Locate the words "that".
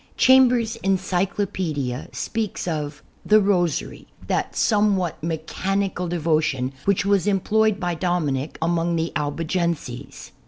4.25-4.55